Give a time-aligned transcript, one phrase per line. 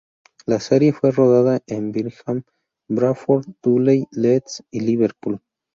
[0.47, 2.41] La serie fue rodada en Birmingham,
[2.89, 5.39] Bradford, Dudley, Leeds y Liverpool.